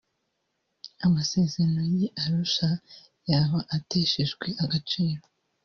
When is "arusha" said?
2.23-2.69